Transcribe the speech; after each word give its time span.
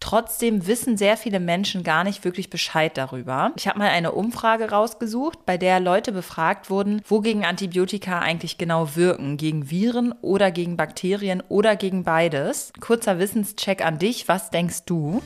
Trotzdem 0.00 0.66
wissen 0.66 0.96
sehr 0.96 1.16
viele 1.16 1.40
Menschen 1.40 1.84
gar 1.84 2.04
nicht 2.04 2.24
wirklich 2.24 2.50
Bescheid 2.50 2.96
darüber. 2.96 3.52
Ich 3.56 3.68
habe 3.68 3.78
mal 3.78 3.90
eine 3.90 4.12
Umfrage 4.12 4.70
rausgesucht, 4.70 5.44
bei 5.44 5.58
der 5.58 5.78
Leute 5.78 6.10
befragt 6.10 6.70
wurden, 6.70 7.02
wogegen 7.06 7.44
Antibiotika 7.44 8.18
eigentlich 8.18 8.58
genau 8.58 8.96
wirken. 8.96 9.36
Gegen 9.36 9.70
Viren 9.70 10.12
oder 10.22 10.50
gegen 10.50 10.76
Bakterien 10.76 11.42
oder 11.48 11.76
gegen 11.76 12.02
beides. 12.02 12.72
Kurzer 12.80 13.18
Wissenscheck 13.18 13.84
an 13.84 13.98
dich. 13.98 14.26
Was 14.26 14.50
denkst 14.50 14.84
du? 14.86 15.22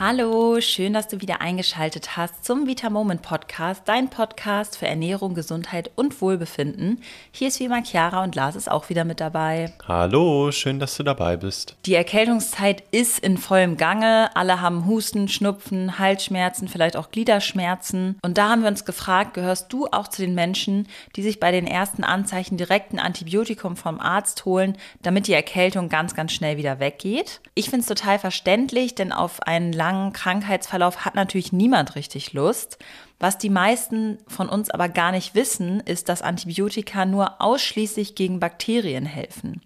Hallo, 0.00 0.60
schön, 0.60 0.92
dass 0.92 1.08
du 1.08 1.20
wieder 1.20 1.40
eingeschaltet 1.40 2.16
hast 2.16 2.44
zum 2.44 2.68
Vita 2.68 2.88
Moment 2.88 3.20
Podcast, 3.20 3.82
dein 3.86 4.10
Podcast 4.10 4.78
für 4.78 4.86
Ernährung, 4.86 5.34
Gesundheit 5.34 5.90
und 5.96 6.20
Wohlbefinden. 6.20 7.02
Hier 7.32 7.48
ist 7.48 7.58
wie 7.58 7.64
immer 7.64 7.82
Chiara 7.82 8.22
und 8.22 8.36
Lars 8.36 8.54
ist 8.54 8.70
auch 8.70 8.90
wieder 8.90 9.04
mit 9.04 9.18
dabei. 9.18 9.72
Hallo, 9.88 10.52
schön, 10.52 10.78
dass 10.78 10.96
du 10.96 11.02
dabei 11.02 11.36
bist. 11.36 11.74
Die 11.84 11.96
Erkältungszeit 11.96 12.84
ist 12.92 13.18
in 13.18 13.38
vollem 13.38 13.76
Gange. 13.76 14.30
Alle 14.36 14.60
haben 14.60 14.86
Husten, 14.86 15.26
Schnupfen, 15.26 15.98
Halsschmerzen, 15.98 16.68
vielleicht 16.68 16.96
auch 16.96 17.10
Gliederschmerzen. 17.10 18.20
Und 18.22 18.38
da 18.38 18.50
haben 18.50 18.62
wir 18.62 18.68
uns 18.68 18.84
gefragt, 18.84 19.34
gehörst 19.34 19.72
du 19.72 19.88
auch 19.90 20.06
zu 20.06 20.22
den 20.22 20.36
Menschen, 20.36 20.86
die 21.16 21.22
sich 21.24 21.40
bei 21.40 21.50
den 21.50 21.66
ersten 21.66 22.04
Anzeichen 22.04 22.56
direkt 22.56 22.92
ein 22.92 23.00
Antibiotikum 23.00 23.74
vom 23.74 23.98
Arzt 23.98 24.44
holen, 24.44 24.76
damit 25.02 25.26
die 25.26 25.34
Erkältung 25.34 25.88
ganz, 25.88 26.14
ganz 26.14 26.30
schnell 26.30 26.56
wieder 26.56 26.78
weggeht? 26.78 27.40
Ich 27.56 27.68
finde 27.68 27.80
es 27.80 27.86
total 27.88 28.20
verständlich, 28.20 28.94
denn 28.94 29.10
auf 29.10 29.42
einen 29.42 29.72
langen 29.72 29.87
langen 29.88 30.12
Krankheitsverlauf 30.12 31.06
hat 31.06 31.14
natürlich 31.14 31.52
niemand 31.52 31.94
richtig 31.94 32.34
Lust. 32.34 32.78
Was 33.18 33.38
die 33.38 33.48
meisten 33.48 34.18
von 34.28 34.48
uns 34.48 34.70
aber 34.70 34.88
gar 34.88 35.12
nicht 35.12 35.34
wissen, 35.34 35.80
ist, 35.80 36.10
dass 36.10 36.20
Antibiotika 36.20 37.06
nur 37.06 37.40
ausschließlich 37.40 38.14
gegen 38.14 38.38
Bakterien 38.38 39.06
helfen. 39.06 39.62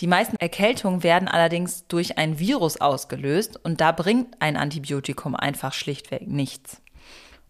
Die 0.00 0.06
meisten 0.06 0.36
Erkältungen 0.36 1.02
werden 1.02 1.26
allerdings 1.26 1.86
durch 1.86 2.18
ein 2.18 2.38
Virus 2.38 2.80
ausgelöst 2.80 3.58
und 3.64 3.80
da 3.80 3.92
bringt 3.92 4.40
ein 4.40 4.58
Antibiotikum 4.58 5.34
einfach 5.34 5.72
schlichtweg 5.72 6.28
nichts. 6.28 6.81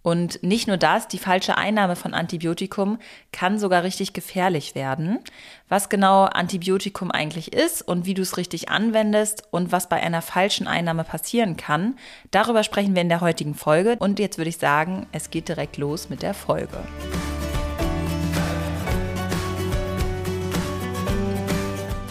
Und 0.03 0.43
nicht 0.43 0.67
nur 0.67 0.77
das, 0.77 1.07
die 1.09 1.19
falsche 1.19 1.57
Einnahme 1.57 1.97
von 1.97 2.13
Antibiotikum 2.13 2.99
kann 3.31 3.59
sogar 3.59 3.85
richtig 3.85 4.13
gefährlich 4.13 4.75
werden. 4.75 5.21
Was 5.69 5.89
genau 5.89 6.25
Antibiotikum 6.25 7.11
eigentlich 7.11 7.53
ist 7.53 7.83
und 7.83 8.05
wie 8.05 8.15
du 8.15 8.23
es 8.23 8.37
richtig 8.37 8.69
anwendest 8.69 9.45
und 9.51 9.71
was 9.71 9.89
bei 9.89 10.03
einer 10.03 10.23
falschen 10.23 10.67
Einnahme 10.67 11.05
passieren 11.05 11.57
kann, 11.57 11.97
darüber 12.33 12.65
sprechen 12.65 12.95
wir 12.95 13.03
in 13.03 13.09
der 13.09 13.21
heutigen 13.21 13.55
Folge. 13.55 13.97
Und 13.99 14.19
jetzt 14.19 14.39
würde 14.39 14.51
ich 14.51 14.59
sagen, 14.59 15.07
es 15.13 15.31
geht 15.31 15.49
direkt 15.49 15.77
los 15.77 16.11
mit 16.11 16.23
der 16.23 16.35
Folge. 16.35 16.79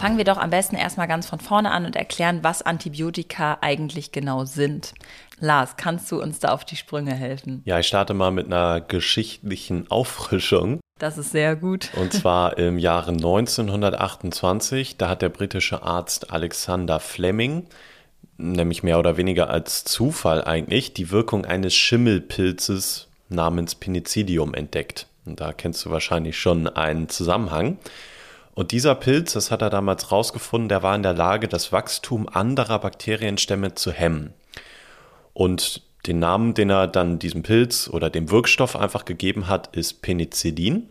Fangen 0.02 0.18
wir 0.18 0.24
doch 0.24 0.38
am 0.38 0.50
besten 0.50 0.74
erstmal 0.74 1.06
ganz 1.06 1.28
von 1.28 1.38
vorne 1.38 1.70
an 1.70 1.86
und 1.86 1.94
erklären, 1.94 2.40
was 2.42 2.60
Antibiotika 2.62 3.58
eigentlich 3.60 4.10
genau 4.10 4.44
sind. 4.44 4.94
Lars, 5.38 5.76
kannst 5.76 6.10
du 6.10 6.20
uns 6.20 6.40
da 6.40 6.48
auf 6.48 6.64
die 6.64 6.74
Sprünge 6.74 7.14
helfen? 7.14 7.62
Ja, 7.66 7.78
ich 7.78 7.86
starte 7.86 8.12
mal 8.12 8.32
mit 8.32 8.46
einer 8.46 8.80
geschichtlichen 8.80 9.88
Auffrischung. 9.92 10.80
Das 10.98 11.18
ist 11.18 11.30
sehr 11.30 11.54
gut. 11.54 11.90
Und 11.94 12.12
zwar 12.12 12.58
im 12.58 12.80
Jahre 12.80 13.12
1928, 13.12 14.96
da 14.96 15.08
hat 15.08 15.22
der 15.22 15.28
britische 15.28 15.84
Arzt 15.84 16.32
Alexander 16.32 16.98
Fleming, 16.98 17.68
nämlich 18.38 18.82
mehr 18.82 18.98
oder 18.98 19.16
weniger 19.16 19.50
als 19.50 19.84
Zufall 19.84 20.42
eigentlich, 20.44 20.94
die 20.94 21.12
Wirkung 21.12 21.44
eines 21.44 21.76
Schimmelpilzes 21.76 23.06
namens 23.28 23.76
Penicillium 23.76 24.52
entdeckt. 24.52 25.06
Und 25.26 25.40
da 25.40 25.52
kennst 25.52 25.84
du 25.84 25.90
wahrscheinlich 25.90 26.36
schon 26.40 26.66
einen 26.66 27.08
Zusammenhang. 27.08 27.78
Und 28.54 28.72
dieser 28.72 28.94
Pilz, 28.94 29.32
das 29.32 29.50
hat 29.50 29.62
er 29.62 29.70
damals 29.70 30.12
rausgefunden, 30.12 30.68
der 30.68 30.82
war 30.82 30.94
in 30.94 31.02
der 31.02 31.14
Lage, 31.14 31.48
das 31.48 31.72
Wachstum 31.72 32.28
anderer 32.28 32.78
Bakterienstämme 32.78 33.74
zu 33.74 33.92
hemmen. 33.92 34.34
Und 35.32 35.82
den 36.06 36.18
Namen, 36.18 36.52
den 36.54 36.68
er 36.68 36.86
dann 36.86 37.18
diesem 37.18 37.42
Pilz 37.42 37.88
oder 37.88 38.10
dem 38.10 38.30
Wirkstoff 38.30 38.76
einfach 38.76 39.04
gegeben 39.04 39.48
hat, 39.48 39.74
ist 39.74 40.02
Penicillin. 40.02 40.88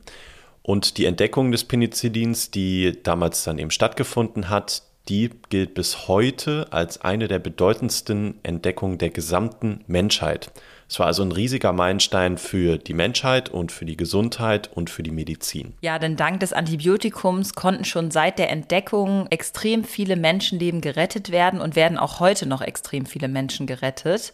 Und 0.63 0.97
die 0.97 1.05
Entdeckung 1.05 1.51
des 1.51 1.63
Penicillins, 1.65 2.49
die 2.49 2.97
damals 3.03 3.43
dann 3.43 3.57
eben 3.57 3.71
stattgefunden 3.71 4.49
hat, 4.49 4.83
die 5.09 5.29
gilt 5.49 5.73
bis 5.73 6.07
heute 6.07 6.67
als 6.71 7.01
eine 7.01 7.27
der 7.27 7.39
bedeutendsten 7.39 8.35
Entdeckungen 8.43 8.97
der 8.97 9.09
gesamten 9.09 9.83
Menschheit. 9.87 10.51
Es 10.91 10.99
war 10.99 11.07
also 11.07 11.23
ein 11.23 11.31
riesiger 11.31 11.71
Meilenstein 11.71 12.37
für 12.37 12.77
die 12.77 12.93
Menschheit 12.93 13.47
und 13.47 13.71
für 13.71 13.85
die 13.85 13.95
Gesundheit 13.95 14.69
und 14.75 14.89
für 14.89 15.03
die 15.03 15.11
Medizin. 15.11 15.73
Ja, 15.79 15.97
denn 15.99 16.17
dank 16.17 16.41
des 16.41 16.51
Antibiotikums 16.51 17.53
konnten 17.53 17.85
schon 17.85 18.11
seit 18.11 18.37
der 18.37 18.49
Entdeckung 18.49 19.25
extrem 19.29 19.85
viele 19.85 20.17
Menschenleben 20.17 20.81
gerettet 20.81 21.31
werden 21.31 21.61
und 21.61 21.77
werden 21.77 21.97
auch 21.97 22.19
heute 22.19 22.45
noch 22.45 22.59
extrem 22.59 23.05
viele 23.05 23.29
Menschen 23.29 23.67
gerettet. 23.67 24.33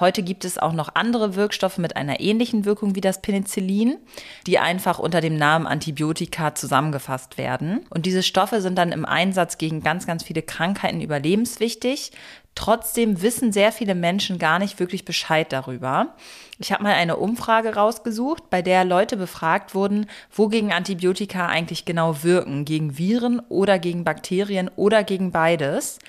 Heute 0.00 0.22
gibt 0.22 0.46
es 0.46 0.56
auch 0.56 0.72
noch 0.72 0.94
andere 0.94 1.36
Wirkstoffe 1.36 1.76
mit 1.76 1.94
einer 1.94 2.20
ähnlichen 2.20 2.64
Wirkung 2.64 2.94
wie 2.94 3.02
das 3.02 3.20
Penicillin, 3.20 3.98
die 4.46 4.58
einfach 4.58 4.98
unter 4.98 5.20
dem 5.20 5.36
Namen 5.36 5.66
Antibiotika 5.66 6.54
zusammengefasst 6.54 7.36
werden. 7.36 7.84
Und 7.90 8.06
diese 8.06 8.22
Stoffe 8.22 8.62
sind 8.62 8.78
dann 8.78 8.92
im 8.92 9.04
Einsatz 9.04 9.58
gegen 9.58 9.82
ganz, 9.82 10.06
ganz 10.08 10.24
viele 10.24 10.42
Krankheiten 10.42 11.00
überlebenswichtig. 11.00 12.10
Trotzdem 12.56 13.22
wissen 13.22 13.52
sehr 13.52 13.70
viele 13.70 13.94
Menschen 13.94 14.40
gar 14.40 14.58
nicht 14.58 14.80
wirklich 14.80 15.04
Bescheid 15.04 15.52
darüber. 15.52 16.16
Ich 16.58 16.72
habe 16.72 16.82
mal 16.82 16.94
eine 16.94 17.16
Umfrage 17.16 17.76
rausgesucht, 17.76 18.50
bei 18.50 18.62
der 18.62 18.84
Leute 18.84 19.16
befragt 19.16 19.76
wurden, 19.76 20.06
wogegen 20.32 20.72
Antibiotika 20.72 21.46
eigentlich 21.46 21.84
genau 21.84 22.24
wirken. 22.24 22.64
Gegen 22.64 22.98
Viren 22.98 23.38
oder 23.48 23.78
gegen 23.78 24.02
Bakterien 24.02 24.68
oder 24.74 25.04
gegen 25.04 25.30
beides. 25.30 26.00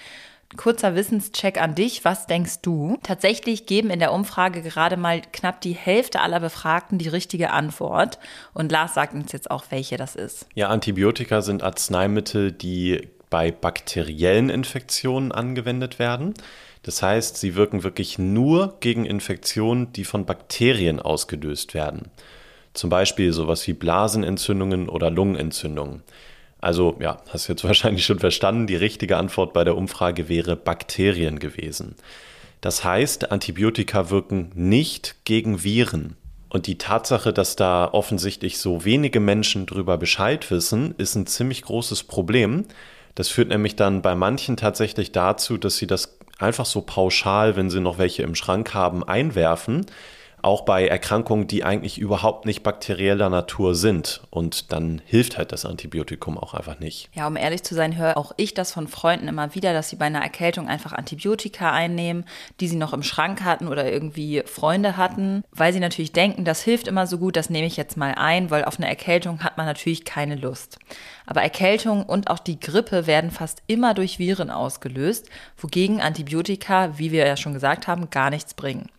Kurzer 0.58 0.96
Wissenscheck 0.96 1.62
an 1.62 1.76
dich. 1.76 2.04
Was 2.04 2.26
denkst 2.26 2.62
du? 2.64 2.98
Tatsächlich 3.04 3.68
geben 3.68 3.92
in 3.92 4.00
der 4.00 4.12
Umfrage 4.12 4.64
gerade 4.64 4.98
mal 4.98 5.22
knapp 5.32 5.62
die 5.62 5.74
Hälfte 5.74 6.22
aller 6.22 6.40
Befragten 6.40 6.98
die 6.98 7.10
richtige 7.10 7.52
Antwort. 7.52 8.18
Und 8.56 8.72
Lars 8.72 8.96
sagt 8.96 9.14
uns 9.14 9.32
jetzt 9.32 9.52
auch, 9.52 9.66
welche 9.70 9.98
das 9.98 10.16
ist. 10.16 10.48
Ja, 10.56 10.70
Antibiotika 10.70 11.44
sind 11.44 11.62
Arzneimittel, 11.62 12.52
die 12.52 13.08
bei 13.30 13.52
bakteriellen 13.52 14.50
Infektionen 14.50 15.32
angewendet 15.32 16.00
werden. 16.00 16.34
Das 16.84 17.02
heißt, 17.02 17.38
sie 17.38 17.56
wirken 17.56 17.84
wirklich 17.84 18.18
nur 18.18 18.78
gegen 18.80 19.06
Infektionen, 19.06 19.92
die 19.94 20.06
von 20.06 20.26
Bakterien 20.26 21.00
ausgelöst 21.00 21.74
werden. 21.74 22.10
Zum 22.74 22.90
Beispiel 22.90 23.34
sowas 23.34 23.68
wie 23.68 23.74
Blasenentzündungen 23.74 24.90
oder 24.90 25.10
Lungenentzündungen. 25.10 26.04
Also 26.62 26.98
ja, 27.00 27.18
hast 27.30 27.48
du 27.48 27.54
jetzt 27.54 27.64
wahrscheinlich 27.66 28.06
schon 28.06 28.20
verstanden, 28.20 28.68
die 28.68 28.76
richtige 28.76 29.18
Antwort 29.18 29.54
bei 29.54 29.64
der 29.64 29.78
Umfrage 29.78 30.30
wäre 30.30 30.56
Bakterien 30.56 31.40
gewesen. 31.40 31.96
Das 32.62 32.84
heißt, 32.84 33.32
Antibiotika 33.32 34.10
wirken 34.10 34.52
nicht 34.54 35.16
gegen 35.24 35.64
Viren. 35.64 36.16
Und 36.50 36.66
die 36.66 36.78
Tatsache, 36.78 37.32
dass 37.32 37.56
da 37.56 37.88
offensichtlich 37.92 38.58
so 38.58 38.84
wenige 38.84 39.20
Menschen 39.20 39.66
drüber 39.66 39.98
Bescheid 39.98 40.50
wissen, 40.50 40.96
ist 40.98 41.16
ein 41.16 41.28
ziemlich 41.28 41.62
großes 41.62 42.04
Problem, 42.04 42.66
das 43.20 43.28
führt 43.28 43.50
nämlich 43.50 43.76
dann 43.76 44.02
bei 44.02 44.16
manchen 44.16 44.56
tatsächlich 44.56 45.12
dazu, 45.12 45.58
dass 45.58 45.76
sie 45.76 45.88
das 45.88 46.18
einfach 46.38 46.66
so 46.66 46.80
pauschal, 46.80 47.58
wenn 47.58 47.70
sie 47.70 47.82
noch 47.82 47.98
welche 47.98 48.24
im 48.24 48.34
Schrank 48.34 48.74
haben, 48.74 49.04
einwerfen 49.04 49.86
auch 50.42 50.62
bei 50.62 50.88
Erkrankungen, 50.88 51.48
die 51.48 51.64
eigentlich 51.64 51.98
überhaupt 51.98 52.46
nicht 52.46 52.64
bakterieller 52.64 53.30
Natur 53.30 53.76
sind. 53.76 54.22
Und 54.30 54.72
dann 54.72 55.02
hilft 55.06 55.38
halt 55.38 55.52
das 55.52 55.66
Antibiotikum 55.66 56.38
auch 56.38 56.54
einfach 56.54 56.80
nicht. 56.80 57.10
Ja, 57.14 57.28
um 57.28 57.36
ehrlich 57.36 57.64
zu 57.64 57.76
sein, 57.76 57.98
höre 57.98 58.18
auch 58.18 58.32
ich 58.38 58.54
das 58.54 58.72
von 58.72 58.88
Freunden 58.88 59.28
immer 59.28 59.56
wieder, 59.56 59.74
dass 59.74 59.90
sie 59.90 59.96
bei 59.96 60.06
einer 60.06 60.22
Erkältung 60.22 60.68
einfach 60.68 60.94
Antibiotika 60.94 61.72
einnehmen, 61.72 62.26
die 62.60 62.68
sie 62.68 62.76
noch 62.76 62.94
im 62.94 63.04
Schrank 63.04 63.44
hatten 63.44 63.68
oder 63.68 63.92
irgendwie 63.92 64.44
Freunde 64.46 64.98
hatten, 64.98 65.44
weil 65.52 65.74
sie 65.74 65.80
natürlich 65.80 66.12
denken, 66.12 66.46
das 66.46 66.62
hilft 66.62 66.88
immer 66.88 67.08
so 67.08 67.18
gut, 67.18 67.36
das 67.36 67.50
nehme 67.50 67.68
ich 67.68 67.78
jetzt 67.78 67.98
mal 67.98 68.14
ein, 68.16 68.52
weil 68.52 68.66
auf 68.66 68.78
eine 68.78 68.88
Erkältung 68.88 69.44
hat 69.44 69.58
man 69.58 69.66
natürlich 69.66 70.06
keine 70.06 70.36
Lust. 70.36 70.80
Aber 71.26 71.44
Erkältung 71.44 72.04
und 72.04 72.30
auch 72.32 72.40
die 72.40 72.60
Grippe 72.60 73.06
werden 73.06 73.30
fast 73.30 73.62
immer 73.68 73.94
durch 73.94 74.18
Viren 74.18 74.50
ausgelöst, 74.50 75.30
wogegen 75.58 76.02
Antibiotika, 76.02 76.98
wie 76.98 77.12
wir 77.12 77.28
ja 77.28 77.38
schon 77.38 77.54
gesagt 77.54 77.88
haben, 77.88 78.10
gar 78.10 78.32
nichts 78.32 78.56
bringen. 78.56 78.90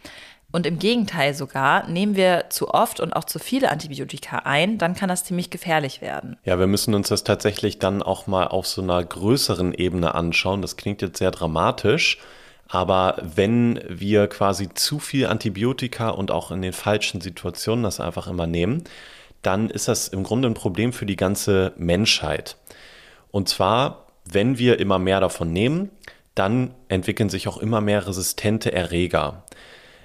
Und 0.52 0.67
im 0.67 0.79
Gegenteil 0.79 1.35
sogar, 1.35 1.88
nehmen 1.88 2.17
wir 2.17 2.47
zu 2.50 2.70
oft 2.70 2.99
und 2.99 3.12
auch 3.12 3.25
zu 3.25 3.38
viele 3.38 3.70
Antibiotika 3.70 4.38
ein, 4.41 4.79
dann 4.79 4.94
kann 4.94 5.08
das 5.08 5.25
ziemlich 5.25 5.50
gefährlich 5.50 6.00
werden. 6.00 6.37
Ja, 6.44 6.58
wir 6.58 6.67
müssen 6.67 6.94
uns 6.94 7.08
das 7.08 7.23
tatsächlich 7.23 7.79
dann 7.79 8.02
auch 8.02 8.26
mal 8.26 8.49
auf 8.49 8.67
so 8.67 8.82
einer 8.82 9.05
größeren 9.05 9.73
Ebene 9.75 10.14
anschauen. 10.14 10.61
Das 10.61 10.76
klingt 10.76 11.02
jetzt 11.02 11.19
sehr 11.19 11.31
dramatisch. 11.31 12.19
Aber 12.67 13.17
wenn 13.23 13.81
wir 13.88 14.29
quasi 14.29 14.69
zu 14.73 15.00
viel 15.00 15.26
Antibiotika 15.26 16.11
und 16.11 16.31
auch 16.31 16.50
in 16.52 16.62
den 16.62 16.73
falschen 16.73 17.20
Situationen 17.20 17.82
das 17.82 17.99
einfach 17.99 18.29
immer 18.29 18.47
nehmen, 18.47 18.85
dann 19.43 19.70
ist 19.70 19.88
das 19.88 20.08
im 20.08 20.23
Grunde 20.23 20.49
ein 20.49 20.55
Problem 20.55 20.93
für 20.93 21.06
die 21.06 21.17
ganze 21.17 21.73
Menschheit. 21.76 22.56
Und 23.31 23.49
zwar, 23.49 24.06
wenn 24.25 24.58
wir 24.58 24.79
immer 24.79 24.99
mehr 24.99 25.20
davon 25.20 25.52
nehmen, 25.52 25.91
dann 26.35 26.75
entwickeln 26.88 27.29
sich 27.29 27.49
auch 27.49 27.58
immer 27.58 27.81
mehr 27.81 28.06
resistente 28.06 28.73
Erreger. 28.73 29.44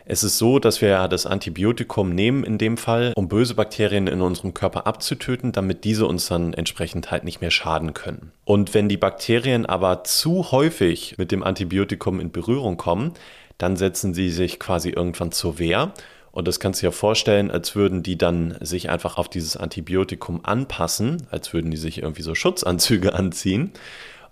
Es 0.08 0.24
ist 0.24 0.38
so, 0.38 0.60
dass 0.60 0.82
wir 0.82 1.08
das 1.08 1.26
Antibiotikum 1.26 2.14
nehmen 2.14 2.44
in 2.44 2.60
dem 2.60 2.78
Fall, 2.78 3.12
um 3.16 3.28
böse 3.28 3.56
Bakterien 3.56 4.06
in 4.06 4.22
unserem 4.22 4.54
Körper 4.54 4.86
abzutöten, 4.86 5.52
damit 5.52 5.84
diese 5.84 6.06
uns 6.06 6.28
dann 6.28 6.54
entsprechend 6.54 7.10
halt 7.10 7.24
nicht 7.24 7.42
mehr 7.42 7.50
schaden 7.50 7.96
können. 7.96 8.32
Und 8.44 8.76
wenn 8.76 8.88
die 8.88 8.98
Bakterien 8.98 9.66
aber 9.66 10.04
zu 10.04 10.52
häufig 10.52 11.18
mit 11.18 11.32
dem 11.32 11.42
Antibiotikum 11.42 12.20
in 12.20 12.32
Berührung 12.32 12.78
kommen, 12.78 13.14
dann 13.58 13.78
setzen 13.78 14.14
sie 14.14 14.30
sich 14.30 14.60
quasi 14.60 14.90
irgendwann 14.90 15.32
zur 15.32 15.58
Wehr. 15.58 15.92
Und 16.32 16.48
das 16.48 16.60
kannst 16.60 16.84
du 16.84 16.88
dir 16.88 16.92
vorstellen, 16.92 17.50
als 17.50 17.76
würden 17.76 18.04
die 18.04 18.18
dann 18.18 18.58
sich 18.60 18.90
einfach 18.90 19.18
auf 19.18 19.28
dieses 19.28 19.58
Antibiotikum 19.58 20.42
anpassen, 20.44 21.26
als 21.32 21.52
würden 21.52 21.72
die 21.72 21.78
sich 21.78 22.04
irgendwie 22.04 22.22
so 22.22 22.36
Schutzanzüge 22.36 23.14
anziehen. 23.16 23.72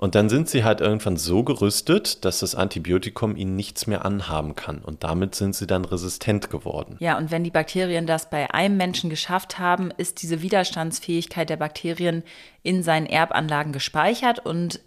Und 0.03 0.15
dann 0.15 0.27
sind 0.27 0.49
sie 0.49 0.65
halt 0.65 0.81
irgendwann 0.81 1.15
so 1.15 1.45
gerüstet, 1.45 2.25
dass 2.25 2.39
das 2.39 2.55
Antibiotikum 2.55 3.37
ihnen 3.37 3.55
nichts 3.55 3.87
mehr 3.87 4.03
anhaben 4.03 4.53
kann. 4.53 4.79
Und 4.79 5.05
damit 5.05 5.33
sind 5.33 5.55
sie 5.55 5.65
dann 5.65 5.85
resistent 5.85 6.49
geworden. 6.49 6.97
Ja, 6.99 7.17
und 7.17 7.31
wenn 7.31 7.45
die 7.45 7.51
Bakterien 7.51 8.05
das 8.05 8.29
bei 8.29 8.53
einem 8.53 8.75
Menschen 8.75 9.09
geschafft 9.09 9.59
haben, 9.59 9.91
ist 9.95 10.21
diese 10.21 10.41
Widerstandsfähigkeit 10.41 11.49
der 11.49 11.55
Bakterien 11.55 12.23
in 12.63 12.83
seinen 12.83 13.05
Erbanlagen 13.05 13.71
gespeichert 13.71 14.45
und 14.45 14.81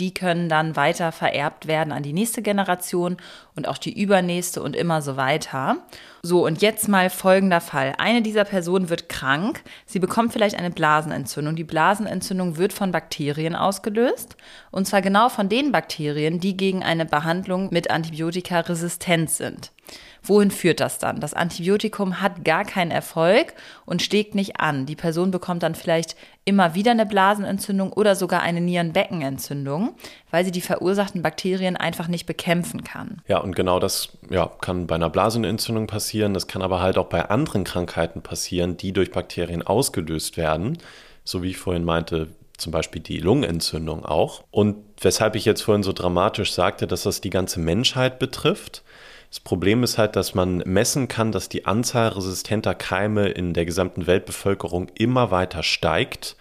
die 0.00 0.14
können 0.14 0.48
dann 0.48 0.74
weiter 0.74 1.12
vererbt 1.12 1.66
werden 1.66 1.92
an 1.92 2.02
die 2.02 2.12
nächste 2.12 2.42
Generation 2.42 3.18
und 3.54 3.68
auch 3.68 3.78
die 3.78 4.00
übernächste 4.00 4.62
und 4.62 4.74
immer 4.74 5.02
so 5.02 5.16
weiter. 5.16 5.76
So, 6.22 6.44
und 6.44 6.62
jetzt 6.62 6.88
mal 6.88 7.10
folgender 7.10 7.60
Fall. 7.60 7.94
Eine 7.98 8.22
dieser 8.22 8.44
Personen 8.44 8.88
wird 8.88 9.08
krank, 9.08 9.62
sie 9.86 9.98
bekommt 9.98 10.32
vielleicht 10.32 10.58
eine 10.58 10.70
Blasenentzündung. 10.70 11.56
Die 11.56 11.64
Blasenentzündung 11.64 12.56
wird 12.56 12.72
von 12.72 12.92
Bakterien 12.92 13.54
ausgelöst 13.54 14.36
und 14.70 14.86
zwar 14.86 15.02
genau 15.02 15.28
von 15.28 15.48
den 15.48 15.70
Bakterien, 15.72 16.40
die 16.40 16.56
gegen 16.56 16.82
eine 16.82 17.04
Behandlung 17.06 17.68
mit 17.70 17.90
Antibiotika 17.90 18.60
resistent 18.60 19.30
sind. 19.30 19.72
Wohin 20.22 20.50
führt 20.50 20.80
das 20.80 20.98
dann? 20.98 21.20
Das 21.20 21.34
Antibiotikum 21.34 22.20
hat 22.20 22.44
gar 22.44 22.64
keinen 22.64 22.90
Erfolg 22.90 23.54
und 23.86 24.02
steckt 24.02 24.34
nicht 24.34 24.60
an. 24.60 24.86
Die 24.86 24.96
Person 24.96 25.30
bekommt 25.30 25.62
dann 25.62 25.74
vielleicht 25.74 26.16
immer 26.44 26.74
wieder 26.74 26.90
eine 26.90 27.06
Blasenentzündung 27.06 27.92
oder 27.92 28.14
sogar 28.14 28.42
eine 28.42 28.60
Nierenbeckenentzündung, 28.60 29.94
weil 30.30 30.44
sie 30.44 30.50
die 30.50 30.60
verursachten 30.60 31.22
Bakterien 31.22 31.76
einfach 31.76 32.08
nicht 32.08 32.26
bekämpfen 32.26 32.84
kann. 32.84 33.22
Ja, 33.28 33.38
und 33.38 33.56
genau 33.56 33.78
das 33.78 34.18
ja, 34.28 34.50
kann 34.60 34.86
bei 34.86 34.96
einer 34.96 35.10
Blasenentzündung 35.10 35.86
passieren. 35.86 36.34
Das 36.34 36.46
kann 36.46 36.62
aber 36.62 36.80
halt 36.80 36.98
auch 36.98 37.06
bei 37.06 37.28
anderen 37.30 37.64
Krankheiten 37.64 38.20
passieren, 38.22 38.76
die 38.76 38.92
durch 38.92 39.10
Bakterien 39.10 39.62
ausgelöst 39.62 40.36
werden. 40.36 40.78
So 41.24 41.42
wie 41.42 41.50
ich 41.50 41.58
vorhin 41.58 41.84
meinte, 41.84 42.28
zum 42.60 42.72
Beispiel 42.72 43.00
die 43.00 43.18
Lungenentzündung 43.18 44.04
auch. 44.04 44.44
Und 44.50 44.76
weshalb 45.00 45.34
ich 45.34 45.44
jetzt 45.44 45.62
vorhin 45.62 45.82
so 45.82 45.92
dramatisch 45.92 46.52
sagte, 46.52 46.86
dass 46.86 47.04
das 47.04 47.20
die 47.20 47.30
ganze 47.30 47.58
Menschheit 47.58 48.18
betrifft, 48.18 48.82
das 49.30 49.40
Problem 49.40 49.84
ist 49.84 49.96
halt, 49.96 50.16
dass 50.16 50.34
man 50.34 50.58
messen 50.66 51.06
kann, 51.06 51.30
dass 51.32 51.48
die 51.48 51.64
Anzahl 51.64 52.08
resistenter 52.08 52.74
Keime 52.74 53.28
in 53.28 53.54
der 53.54 53.64
gesamten 53.64 54.06
Weltbevölkerung 54.06 54.90
immer 54.96 55.30
weiter 55.30 55.62
steigt 55.62 56.36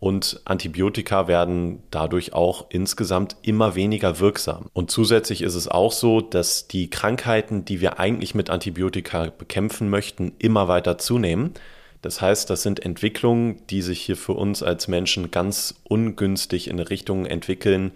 und 0.00 0.40
Antibiotika 0.44 1.26
werden 1.26 1.82
dadurch 1.90 2.32
auch 2.32 2.66
insgesamt 2.70 3.36
immer 3.42 3.74
weniger 3.74 4.20
wirksam. 4.20 4.66
Und 4.72 4.92
zusätzlich 4.92 5.42
ist 5.42 5.56
es 5.56 5.66
auch 5.66 5.90
so, 5.90 6.20
dass 6.20 6.68
die 6.68 6.88
Krankheiten, 6.88 7.64
die 7.64 7.80
wir 7.80 7.98
eigentlich 7.98 8.34
mit 8.34 8.48
Antibiotika 8.48 9.32
bekämpfen 9.36 9.90
möchten, 9.90 10.32
immer 10.38 10.68
weiter 10.68 10.98
zunehmen. 10.98 11.54
Das 12.00 12.20
heißt, 12.20 12.48
das 12.48 12.62
sind 12.62 12.78
Entwicklungen, 12.84 13.66
die 13.70 13.82
sich 13.82 14.00
hier 14.00 14.16
für 14.16 14.34
uns 14.34 14.62
als 14.62 14.86
Menschen 14.86 15.32
ganz 15.32 15.74
ungünstig 15.82 16.68
in 16.68 16.78
eine 16.78 16.90
Richtung 16.90 17.26
entwickeln, 17.26 17.90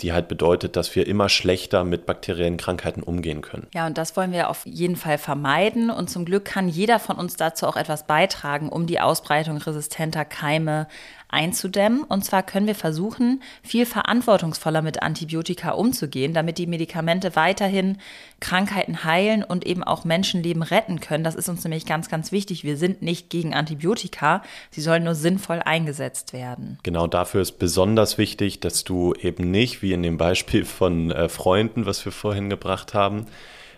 die 0.00 0.12
halt 0.12 0.28
bedeutet, 0.28 0.76
dass 0.76 0.94
wir 0.94 1.06
immer 1.06 1.28
schlechter 1.28 1.84
mit 1.84 2.06
bakteriellen 2.06 2.56
Krankheiten 2.56 3.02
umgehen 3.02 3.40
können. 3.40 3.66
Ja, 3.74 3.86
und 3.86 3.98
das 3.98 4.16
wollen 4.16 4.32
wir 4.32 4.48
auf 4.48 4.64
jeden 4.64 4.96
Fall 4.96 5.18
vermeiden. 5.18 5.90
Und 5.90 6.08
zum 6.08 6.24
Glück 6.24 6.44
kann 6.44 6.68
jeder 6.68 6.98
von 6.98 7.16
uns 7.16 7.36
dazu 7.36 7.66
auch 7.66 7.76
etwas 7.76 8.06
beitragen, 8.06 8.68
um 8.68 8.86
die 8.86 9.00
Ausbreitung 9.00 9.58
resistenter 9.58 10.24
Keime 10.24 10.86
einzudämmen. 11.28 12.02
Und 12.02 12.24
zwar 12.24 12.42
können 12.42 12.66
wir 12.66 12.74
versuchen, 12.74 13.42
viel 13.62 13.86
verantwortungsvoller 13.86 14.82
mit 14.82 15.02
Antibiotika 15.02 15.70
umzugehen, 15.72 16.34
damit 16.34 16.58
die 16.58 16.66
Medikamente 16.66 17.36
weiterhin 17.36 17.98
Krankheiten 18.40 19.04
heilen 19.04 19.44
und 19.44 19.66
eben 19.66 19.84
auch 19.84 20.04
Menschenleben 20.04 20.62
retten 20.62 21.00
können. 21.00 21.24
Das 21.24 21.34
ist 21.34 21.48
uns 21.48 21.64
nämlich 21.64 21.86
ganz, 21.86 22.08
ganz 22.08 22.32
wichtig. 22.32 22.64
Wir 22.64 22.76
sind 22.76 23.02
nicht 23.02 23.30
gegen 23.30 23.54
Antibiotika. 23.54 24.42
Sie 24.70 24.80
sollen 24.80 25.04
nur 25.04 25.14
sinnvoll 25.14 25.60
eingesetzt 25.64 26.32
werden. 26.32 26.78
Genau 26.82 27.06
dafür 27.06 27.42
ist 27.42 27.58
besonders 27.58 28.18
wichtig, 28.18 28.60
dass 28.60 28.84
du 28.84 29.14
eben 29.14 29.50
nicht, 29.50 29.82
wie 29.82 29.92
in 29.92 30.02
dem 30.02 30.18
Beispiel 30.18 30.64
von 30.64 31.10
äh, 31.10 31.28
Freunden, 31.28 31.86
was 31.86 32.04
wir 32.04 32.12
vorhin 32.12 32.48
gebracht 32.48 32.94
haben, 32.94 33.26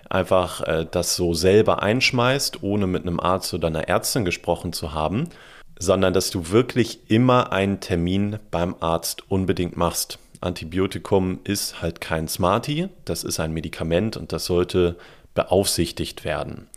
einfach 0.09 0.61
äh, 0.63 0.87
das 0.91 1.17
so 1.17 1.35
selber 1.35 1.83
einschmeißt, 1.83 2.63
ohne 2.63 2.87
mit 2.87 3.03
einem 3.03 3.21
Arzt 3.21 3.55
oder 3.55 3.69
einer 3.69 3.89
Ärztin 3.89 4.25
gesprochen 4.25 4.73
zu 4.73 4.93
haben, 4.93 5.29
sondern 5.81 6.13
dass 6.13 6.31
du 6.31 6.51
wirklich 6.51 7.01
immer 7.09 7.53
einen 7.53 7.81
Termin 7.81 8.39
beim 8.51 8.77
Arzt 8.81 9.25
unbedingt 9.29 9.77
machst. 9.77 10.19
Antibiotikum 10.41 11.41
ist 11.43 11.83
halt 11.83 12.01
kein 12.01 12.29
Smartie, 12.29 12.89
das 13.05 13.25
ist 13.25 13.41
ein 13.41 13.53
Medikament 13.53 14.17
und 14.17 14.33
das 14.33 14.45
sollte 14.45 14.97
beaufsichtigt 15.35 16.25
werden. 16.25 16.69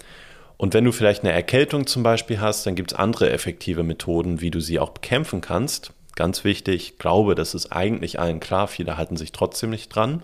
Und 0.57 0.73
wenn 0.73 0.85
du 0.85 0.93
vielleicht 0.93 1.23
eine 1.23 1.33
Erkältung 1.33 1.85
zum 1.85 2.03
Beispiel 2.03 2.39
hast, 2.39 2.65
dann 2.65 2.75
gibt 2.75 2.93
es 2.93 2.97
andere 2.97 3.29
effektive 3.29 3.83
Methoden, 3.83 4.39
wie 4.39 4.51
du 4.51 4.61
sie 4.61 4.79
auch 4.79 4.91
bekämpfen 4.91 5.41
kannst. 5.41 5.91
Ganz 6.15 6.45
wichtig, 6.45 6.97
glaube, 6.97 7.35
das 7.35 7.53
ist 7.53 7.71
eigentlich 7.71 8.19
allen 8.19 8.39
klar, 8.39 8.67
viele 8.67 8.95
halten 8.95 9.17
sich 9.17 9.33
trotzdem 9.33 9.71
nicht 9.71 9.89
dran. 9.89 10.23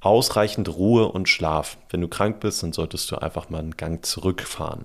Ausreichend 0.00 0.68
Ruhe 0.68 1.10
und 1.10 1.28
Schlaf. 1.28 1.78
Wenn 1.88 2.00
du 2.00 2.08
krank 2.08 2.40
bist, 2.40 2.62
dann 2.62 2.72
solltest 2.72 3.10
du 3.10 3.16
einfach 3.16 3.48
mal 3.48 3.58
einen 3.58 3.76
Gang 3.76 4.04
zurückfahren. 4.04 4.84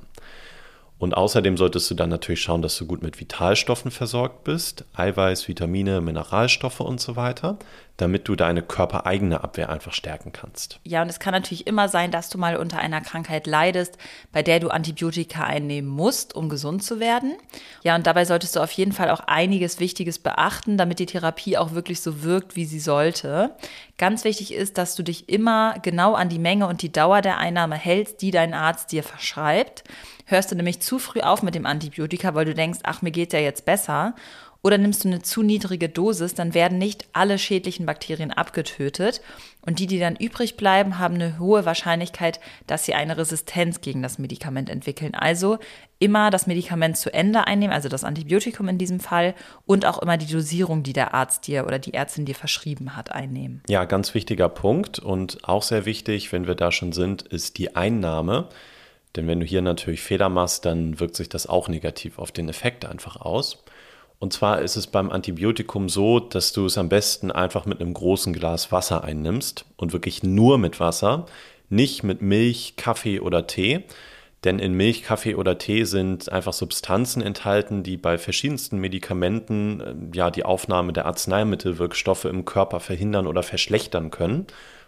Und 0.98 1.16
außerdem 1.16 1.58
solltest 1.58 1.92
du 1.92 1.96
dann 1.96 2.10
natürlich 2.10 2.42
schauen, 2.42 2.62
dass 2.62 2.78
du 2.78 2.86
gut 2.86 3.04
mit 3.04 3.20
Vitalstoffen 3.20 3.92
versorgt 3.92 4.46
bist, 4.46 4.86
Eiweiß, 4.94 5.48
Vitamine, 5.48 6.00
Mineralstoffe 6.00 6.80
und 6.80 7.02
so 7.02 7.18
weiter, 7.18 7.58
damit 7.98 8.28
du 8.28 8.36
deine 8.36 8.62
körpereigene 8.62 9.44
Abwehr 9.44 9.70
einfach 9.70 9.94
stärken 9.94 10.32
kannst. 10.32 10.80
Ja, 10.84 11.02
und 11.02 11.10
es 11.10 11.20
kann 11.20 11.34
natürlich 11.34 11.68
immer 11.68 11.88
sein, 11.88 12.12
dass 12.12 12.30
du 12.30 12.38
mal 12.38 12.58
unter 12.58 12.80
einer 12.80 13.02
Krankheit 13.02 13.48
leidest, 13.48 13.98
bei 14.32 14.42
der 14.42 14.60
du 14.60 14.70
Antibiotika 14.70 15.44
einnehmen 15.44 15.90
musst, 15.90 16.36
um 16.36 16.50
gesund 16.50 16.84
zu 16.84 17.00
werden. 17.00 17.36
Ja, 17.84 17.96
und 17.96 18.06
dabei 18.08 18.26
solltest 18.26 18.56
du 18.56 18.62
auf 18.62 18.72
jeden 18.72 18.92
Fall 18.92 19.10
auch 19.10 19.22
einiges 19.22 19.80
Wichtiges 19.80 20.20
beachten, 20.20 20.78
damit 20.78 21.00
die 21.00 21.06
Therapie 21.06 21.58
auch 21.58 21.72
wirklich 21.72 22.02
so 22.02 22.24
wirkt, 22.24 22.56
wie 22.56 22.66
sie 22.66 22.80
sollte. 22.80 23.52
Ganz 23.98 24.26
wichtig 24.26 24.54
ist, 24.54 24.78
dass 24.78 24.96
du 24.96 25.04
dich 25.04 25.30
immer 25.30 25.80
genau 25.82 26.16
an 26.16 26.30
die 26.30 26.40
Menge 26.40 26.68
und 26.68 26.82
die 26.82 26.92
Dauer 26.92 27.22
der 27.22 27.38
Einnahme 27.38 27.76
hältst, 27.76 28.22
die 28.22 28.32
dein 28.32 28.54
Arzt 28.54 28.92
dir 28.92 29.04
verschreibt 29.04 29.84
hörst 30.26 30.52
du 30.52 30.56
nämlich 30.56 30.82
zu 30.82 31.00
früh 31.00 31.22
auf 31.22 31.44
mit 31.44 31.56
dem 31.56 31.66
Antibiotika, 31.66 32.36
weil 32.36 32.46
du 32.46 32.54
denkst, 32.54 32.80
ach, 32.84 33.02
mir 33.02 33.12
geht 33.12 33.34
ja 33.34 33.40
jetzt 33.40 33.66
besser. 33.66 34.16
Oder 34.62 34.80
nimmst 34.80 35.04
du 35.04 35.10
eine 35.10 35.22
zu 35.22 35.44
niedrige 35.44 35.90
Dosis, 35.90 36.34
dann 36.34 36.56
werden 36.56 36.80
nicht 36.80 37.06
alle 37.14 37.38
schädlichen 37.38 37.86
Bakterien 37.86 38.32
abgetötet. 38.32 39.22
Und 39.62 39.78
die, 39.78 39.86
die 39.86 40.00
dann 40.00 40.16
übrig 40.16 40.58
bleiben, 40.58 40.98
haben 40.98 41.16
eine 41.16 41.38
hohe 41.38 41.66
Wahrscheinlichkeit, 41.66 42.40
dass 42.66 42.84
sie 42.84 42.96
eine 42.96 43.16
Resistenz 43.16 43.82
gegen 43.82 44.02
das 44.02 44.18
Medikament 44.18 44.72
entwickeln. 44.72 45.14
Also 45.14 45.60
immer 46.00 46.30
das 46.30 46.48
Medikament 46.48 46.98
zu 46.98 47.14
Ende 47.14 47.48
einnehmen, 47.48 47.74
also 47.74 47.90
das 47.90 48.04
Antibiotikum 48.04 48.68
in 48.68 48.78
diesem 48.78 49.00
Fall, 49.00 49.34
und 49.66 49.86
auch 49.86 50.00
immer 50.00 50.18
die 50.18 50.32
Dosierung, 50.32 50.84
die 50.84 50.94
der 50.94 51.14
Arzt 51.14 51.48
dir 51.48 51.66
oder 51.66 51.80
die 51.80 51.94
Ärztin 51.94 52.26
dir 52.26 52.36
verschrieben 52.36 52.96
hat, 52.96 53.12
einnehmen. 53.12 53.64
Ja, 53.70 53.86
ganz 53.86 54.14
wichtiger 54.14 54.50
Punkt 54.50 55.00
und 55.00 55.48
auch 55.48 55.64
sehr 55.64 55.86
wichtig, 55.86 56.32
wenn 56.32 56.48
wir 56.48 56.56
da 56.56 56.72
schon 56.72 56.92
sind, 56.92 57.22
ist 57.22 57.58
die 57.58 57.76
Einnahme. 57.76 58.50
Denn 59.16 59.28
wenn 59.28 59.40
du 59.40 59.46
hier 59.46 59.62
natürlich 59.62 60.02
Fehler 60.02 60.30
machst, 60.30 60.66
dann 60.66 61.00
wirkt 61.00 61.16
sich 61.16 61.30
das 61.30 61.48
auch 61.48 61.70
negativ 61.70 62.20
auf 62.20 62.32
den 62.32 62.50
Effekt 62.50 62.86
einfach 62.86 63.16
aus. 63.16 63.64
Und 64.20 64.34
zwar 64.34 64.62
ist 64.62 64.76
es 64.76 64.88
beim 64.88 65.10
Antibiotikum 65.10 65.90
so, 65.90 66.20
dass 66.20 66.54
du 66.54 66.66
es 66.66 66.78
am 66.78 66.90
besten 66.90 67.32
einfach 67.32 67.66
mit 67.66 67.82
einem 67.82 67.94
großen 67.94 68.34
Glas 68.34 68.72
Wasser 68.72 69.04
einnimmst 69.04 69.66
und 69.78 69.94
wirklich 69.94 70.24
nur 70.24 70.58
mit 70.58 70.80
Wasser, 70.80 71.26
nicht 71.70 72.04
mit 72.04 72.22
Milch, 72.22 72.76
Kaffee 72.78 73.20
oder 73.20 73.48
Tee. 73.48 73.84
Denn 74.46 74.60
in 74.60 74.74
Milch, 74.74 75.04
Kaffee 75.04 75.36
oder 75.36 75.58
Tee 75.58 75.84
sind 75.86 76.32
einfach 76.32 76.54
Substanzen 76.54 77.24
enthalten, 77.24 77.82
die 77.82 77.98
bei 77.98 78.20
verschiedensten 78.20 78.78
Medikamenten 78.78 79.82
äh, 79.82 80.18
ja 80.18 80.32
die 80.32 80.46
Aufnahme 80.46 80.94
der 80.94 81.08
Arzneimittelwirkstoffe 81.08 82.26
im 82.26 82.46
Körper 82.46 82.80
verhindern 82.80 83.28
oder 83.28 83.44
verschlechtern 83.44 84.12
können. 84.12 84.46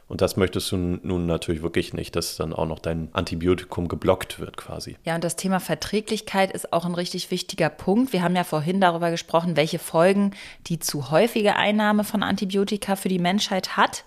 Und 0.07 0.21
das 0.21 0.37
möchtest 0.37 0.71
du 0.71 0.77
nun 0.77 1.25
natürlich 1.25 1.61
wirklich 1.61 1.93
nicht, 1.93 2.15
dass 2.15 2.37
dann 2.37 2.53
auch 2.53 2.65
noch 2.65 2.79
dein 2.79 3.09
Antibiotikum 3.11 3.89
geblockt 3.89 4.39
wird 4.39 4.55
quasi. 4.55 4.95
Ja, 5.03 5.15
und 5.15 5.23
das 5.23 5.35
Thema 5.35 5.59
Verträglichkeit 5.59 6.53
ist 6.53 6.71
auch 6.71 6.85
ein 6.85 6.95
richtig 6.95 7.29
wichtiger 7.29 7.69
Punkt. 7.69 8.13
Wir 8.13 8.23
haben 8.23 8.35
ja 8.35 8.45
vorhin 8.45 8.79
darüber 8.79 9.11
gesprochen, 9.11 9.57
welche 9.57 9.79
Folgen 9.79 10.31
die 10.67 10.79
zu 10.79 11.11
häufige 11.11 11.57
Einnahme 11.57 12.05
von 12.05 12.23
Antibiotika 12.23 12.95
für 12.95 13.09
die 13.09 13.19
Menschheit 13.19 13.75
hat. 13.75 14.05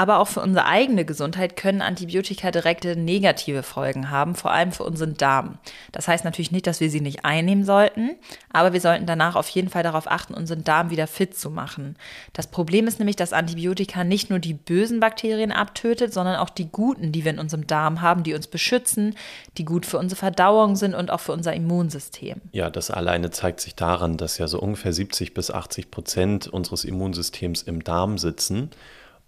Aber 0.00 0.18
auch 0.18 0.28
für 0.28 0.40
unsere 0.40 0.64
eigene 0.64 1.04
Gesundheit 1.04 1.56
können 1.56 1.82
Antibiotika 1.82 2.50
direkte 2.50 2.96
negative 2.96 3.62
Folgen 3.62 4.08
haben, 4.08 4.34
vor 4.34 4.50
allem 4.50 4.72
für 4.72 4.84
unseren 4.84 5.14
Darm. 5.18 5.58
Das 5.92 6.08
heißt 6.08 6.24
natürlich 6.24 6.52
nicht, 6.52 6.66
dass 6.66 6.80
wir 6.80 6.88
sie 6.88 7.02
nicht 7.02 7.26
einnehmen 7.26 7.66
sollten, 7.66 8.16
aber 8.50 8.72
wir 8.72 8.80
sollten 8.80 9.04
danach 9.04 9.36
auf 9.36 9.50
jeden 9.50 9.68
Fall 9.68 9.82
darauf 9.82 10.10
achten, 10.10 10.32
unseren 10.32 10.64
Darm 10.64 10.88
wieder 10.88 11.06
fit 11.06 11.36
zu 11.36 11.50
machen. 11.50 11.98
Das 12.32 12.46
Problem 12.46 12.86
ist 12.86 12.98
nämlich, 12.98 13.16
dass 13.16 13.34
Antibiotika 13.34 14.02
nicht 14.02 14.30
nur 14.30 14.38
die 14.38 14.54
bösen 14.54 15.00
Bakterien 15.00 15.52
abtötet, 15.52 16.14
sondern 16.14 16.36
auch 16.36 16.48
die 16.48 16.72
guten, 16.72 17.12
die 17.12 17.26
wir 17.26 17.32
in 17.32 17.38
unserem 17.38 17.66
Darm 17.66 18.00
haben, 18.00 18.22
die 18.22 18.32
uns 18.32 18.46
beschützen, 18.46 19.14
die 19.58 19.66
gut 19.66 19.84
für 19.84 19.98
unsere 19.98 20.18
Verdauung 20.18 20.76
sind 20.76 20.94
und 20.94 21.10
auch 21.10 21.20
für 21.20 21.32
unser 21.32 21.52
Immunsystem. 21.52 22.40
Ja, 22.52 22.70
das 22.70 22.90
alleine 22.90 23.32
zeigt 23.32 23.60
sich 23.60 23.74
daran, 23.74 24.16
dass 24.16 24.38
ja 24.38 24.48
so 24.48 24.60
ungefähr 24.60 24.94
70 24.94 25.34
bis 25.34 25.50
80 25.50 25.90
Prozent 25.90 26.48
unseres 26.48 26.84
Immunsystems 26.84 27.60
im 27.60 27.84
Darm 27.84 28.16
sitzen. 28.16 28.70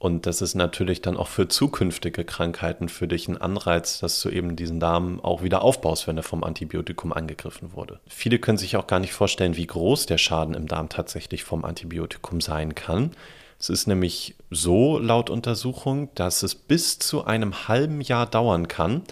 Und 0.03 0.27
das 0.27 0.43
ist 0.43 0.57
natürlich 0.57 1.01
dann 1.01 1.17
auch 1.17 1.29
für 1.29 1.47
zukünftige 1.47 2.25
Krankheiten 2.25 2.89
für 2.89 3.07
dich 3.07 3.29
ein 3.29 3.41
Anreiz, 3.41 4.01
dass 4.01 4.21
du 4.21 4.31
eben 4.31 4.57
diesen 4.57 4.81
Darm 4.81 5.21
auch 5.21 5.45
wieder 5.45 5.63
aufbaust, 5.63 6.09
wenn 6.09 6.17
er 6.17 6.25
vom 6.25 6.43
Antibiotikum 6.43 7.13
angegriffen 7.13 7.73
wurde. 7.73 8.01
Viele 8.09 8.41
können 8.41 8.59
sich 8.59 8.77
auch 8.77 8.89
gar 8.89 8.99
nicht 8.99 9.13
vorstellen, 9.13 9.57
wie 9.57 9.69
groß 9.69 10.07
der 10.07 10.19
Schaden 10.19 10.55
im 10.57 10.67
Darm 10.67 10.89
tatsächlich 10.89 11.45
vom 11.45 11.65
Antibiotikum 11.65 12.41
sein 12.41 12.75
kann. 12.75 13.13
Es 13.61 13.69
ist 13.69 13.87
nämlich 13.87 14.35
so 14.51 14.99
laut 14.99 15.31
Untersuchung, 15.31 16.09
dass 16.17 16.43
es 16.43 16.57
bis 16.57 16.99
zu 16.99 17.25
einem 17.25 17.69
halben 17.69 18.01
Jahr 18.01 18.27
dauern 18.27 18.67
kann, 18.67 19.03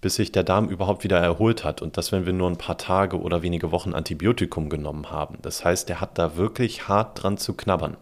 bis 0.00 0.14
sich 0.14 0.30
der 0.30 0.44
Darm 0.44 0.68
überhaupt 0.68 1.02
wieder 1.02 1.18
erholt 1.18 1.64
hat. 1.64 1.82
Und 1.82 1.96
das, 1.96 2.12
wenn 2.12 2.24
wir 2.24 2.32
nur 2.32 2.48
ein 2.48 2.56
paar 2.56 2.78
Tage 2.78 3.20
oder 3.20 3.42
wenige 3.42 3.72
Wochen 3.72 3.94
Antibiotikum 3.94 4.68
genommen 4.68 5.10
haben. 5.10 5.38
Das 5.42 5.64
heißt, 5.64 5.88
der 5.88 6.00
hat 6.00 6.18
da 6.18 6.36
wirklich 6.36 6.86
hart 6.86 7.20
dran 7.20 7.36
zu 7.36 7.54
knabbern. 7.54 7.96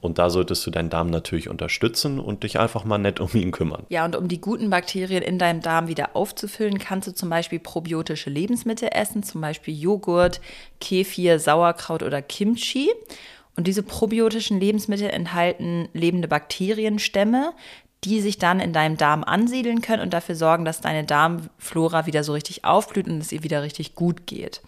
Und 0.00 0.18
da 0.18 0.30
solltest 0.30 0.66
du 0.66 0.70
deinen 0.70 0.88
Darm 0.88 1.10
natürlich 1.10 1.48
unterstützen 1.48 2.18
und 2.18 2.42
dich 2.42 2.58
einfach 2.58 2.84
mal 2.84 2.98
nett 2.98 3.20
um 3.20 3.30
ihn 3.34 3.50
kümmern. 3.50 3.84
Ja, 3.90 4.04
und 4.04 4.16
um 4.16 4.28
die 4.28 4.40
guten 4.40 4.70
Bakterien 4.70 5.22
in 5.22 5.38
deinem 5.38 5.60
Darm 5.60 5.88
wieder 5.88 6.16
aufzufüllen, 6.16 6.78
kannst 6.78 7.08
du 7.08 7.12
zum 7.12 7.28
Beispiel 7.28 7.58
probiotische 7.58 8.30
Lebensmittel 8.30 8.88
essen, 8.92 9.22
zum 9.22 9.40
Beispiel 9.42 9.74
Joghurt, 9.78 10.40
Kefir, 10.80 11.38
Sauerkraut 11.38 12.02
oder 12.02 12.22
Kimchi. 12.22 12.90
Und 13.56 13.66
diese 13.66 13.82
probiotischen 13.82 14.58
Lebensmittel 14.58 15.10
enthalten 15.10 15.88
lebende 15.92 16.28
Bakterienstämme, 16.28 17.52
die 18.04 18.22
sich 18.22 18.38
dann 18.38 18.60
in 18.60 18.72
deinem 18.72 18.96
Darm 18.96 19.22
ansiedeln 19.22 19.82
können 19.82 20.02
und 20.02 20.14
dafür 20.14 20.34
sorgen, 20.34 20.64
dass 20.64 20.80
deine 20.80 21.04
Darmflora 21.04 22.06
wieder 22.06 22.24
so 22.24 22.32
richtig 22.32 22.64
aufblüht 22.64 23.06
und 23.06 23.18
es 23.18 23.32
ihr 23.32 23.42
wieder 23.42 23.62
richtig 23.62 23.94
gut 23.94 24.26
geht. 24.26 24.62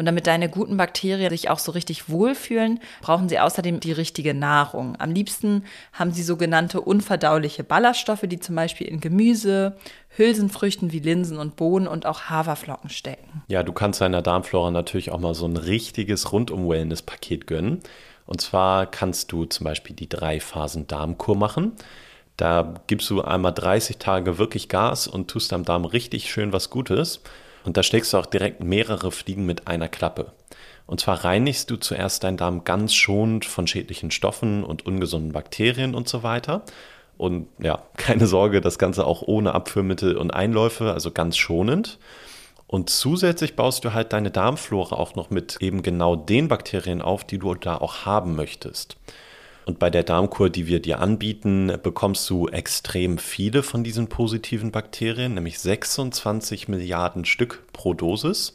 Und 0.00 0.06
damit 0.06 0.26
deine 0.26 0.48
guten 0.48 0.78
Bakterien 0.78 1.28
sich 1.28 1.50
auch 1.50 1.58
so 1.58 1.72
richtig 1.72 2.08
wohlfühlen, 2.08 2.80
brauchen 3.02 3.28
sie 3.28 3.38
außerdem 3.38 3.80
die 3.80 3.92
richtige 3.92 4.32
Nahrung. 4.32 4.96
Am 4.98 5.12
liebsten 5.12 5.64
haben 5.92 6.10
sie 6.12 6.22
sogenannte 6.22 6.80
unverdauliche 6.80 7.64
Ballaststoffe, 7.64 8.24
die 8.24 8.40
zum 8.40 8.54
Beispiel 8.54 8.86
in 8.86 9.00
Gemüse, 9.00 9.76
Hülsenfrüchten 10.16 10.92
wie 10.92 11.00
Linsen 11.00 11.36
und 11.36 11.56
Bohnen 11.56 11.86
und 11.86 12.06
auch 12.06 12.30
Haferflocken 12.30 12.88
stecken. 12.88 13.42
Ja, 13.48 13.62
du 13.62 13.74
kannst 13.74 14.00
deiner 14.00 14.22
Darmflora 14.22 14.70
natürlich 14.70 15.10
auch 15.10 15.20
mal 15.20 15.34
so 15.34 15.44
ein 15.44 15.58
richtiges 15.58 16.32
Rundum-Wellness-Paket 16.32 17.46
gönnen. 17.46 17.80
Und 18.24 18.40
zwar 18.40 18.86
kannst 18.86 19.30
du 19.32 19.44
zum 19.44 19.64
Beispiel 19.64 19.94
die 19.94 20.08
drei 20.08 20.40
Phasen 20.40 20.86
Darmkur 20.86 21.36
machen. 21.36 21.72
Da 22.38 22.72
gibst 22.86 23.10
du 23.10 23.20
einmal 23.20 23.52
30 23.52 23.98
Tage 23.98 24.38
wirklich 24.38 24.70
Gas 24.70 25.06
und 25.06 25.28
tust 25.28 25.52
deinem 25.52 25.66
Darm 25.66 25.84
richtig 25.84 26.30
schön 26.30 26.54
was 26.54 26.70
Gutes. 26.70 27.20
Und 27.64 27.76
da 27.76 27.82
schlägst 27.82 28.12
du 28.12 28.18
auch 28.18 28.26
direkt 28.26 28.62
mehrere 28.62 29.12
Fliegen 29.12 29.46
mit 29.46 29.66
einer 29.66 29.88
Klappe. 29.88 30.32
Und 30.86 31.00
zwar 31.00 31.24
reinigst 31.24 31.70
du 31.70 31.76
zuerst 31.76 32.24
deinen 32.24 32.36
Darm 32.36 32.64
ganz 32.64 32.94
schonend 32.94 33.44
von 33.44 33.66
schädlichen 33.66 34.10
Stoffen 34.10 34.64
und 34.64 34.86
ungesunden 34.86 35.32
Bakterien 35.32 35.94
und 35.94 36.08
so 36.08 36.22
weiter. 36.22 36.62
Und 37.16 37.48
ja, 37.58 37.82
keine 37.96 38.26
Sorge, 38.26 38.60
das 38.60 38.78
Ganze 38.78 39.06
auch 39.06 39.22
ohne 39.22 39.54
Abführmittel 39.54 40.16
und 40.16 40.32
Einläufe, 40.32 40.92
also 40.92 41.10
ganz 41.10 41.36
schonend. 41.36 41.98
Und 42.66 42.88
zusätzlich 42.88 43.56
baust 43.56 43.84
du 43.84 43.92
halt 43.92 44.12
deine 44.12 44.30
Darmflora 44.30 44.96
auch 44.96 45.16
noch 45.16 45.30
mit 45.30 45.58
eben 45.60 45.82
genau 45.82 46.16
den 46.16 46.48
Bakterien 46.48 47.02
auf, 47.02 47.24
die 47.24 47.38
du 47.38 47.54
da 47.54 47.76
auch 47.76 48.06
haben 48.06 48.36
möchtest. 48.36 48.96
Und 49.70 49.78
bei 49.78 49.88
der 49.88 50.02
Darmkur, 50.02 50.50
die 50.50 50.66
wir 50.66 50.82
dir 50.82 50.98
anbieten, 50.98 51.72
bekommst 51.80 52.28
du 52.28 52.48
extrem 52.48 53.18
viele 53.18 53.62
von 53.62 53.84
diesen 53.84 54.08
positiven 54.08 54.72
Bakterien, 54.72 55.34
nämlich 55.34 55.60
26 55.60 56.66
Milliarden 56.66 57.24
Stück 57.24 57.62
pro 57.72 57.94
Dosis. 57.94 58.52